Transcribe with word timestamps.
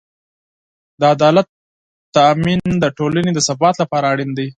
د 0.99 1.01
عدالت 1.15 1.47
تأمین 2.17 2.61
د 2.83 2.85
ټولنې 2.97 3.31
د 3.33 3.39
ثبات 3.47 3.75
لپاره 3.81 4.05
اړین 4.13 4.31
دی. 4.37 4.47